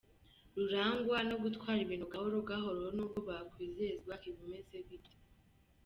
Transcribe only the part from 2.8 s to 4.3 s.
nubwo bakwizezwa